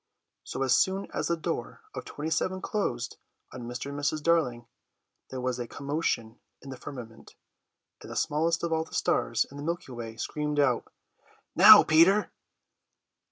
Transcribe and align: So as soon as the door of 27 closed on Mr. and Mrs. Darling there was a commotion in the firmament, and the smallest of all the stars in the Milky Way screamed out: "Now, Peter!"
So 0.43 0.63
as 0.63 0.75
soon 0.75 1.05
as 1.13 1.27
the 1.27 1.37
door 1.37 1.83
of 1.93 2.05
27 2.05 2.59
closed 2.63 3.17
on 3.53 3.67
Mr. 3.67 3.91
and 3.91 3.99
Mrs. 3.99 4.23
Darling 4.23 4.65
there 5.29 5.39
was 5.39 5.59
a 5.59 5.67
commotion 5.67 6.39
in 6.59 6.71
the 6.71 6.75
firmament, 6.75 7.35
and 8.01 8.09
the 8.09 8.15
smallest 8.15 8.63
of 8.63 8.73
all 8.73 8.83
the 8.83 8.95
stars 8.95 9.45
in 9.51 9.57
the 9.57 9.63
Milky 9.63 9.91
Way 9.91 10.17
screamed 10.17 10.59
out: 10.59 10.91
"Now, 11.55 11.83
Peter!" 11.83 12.31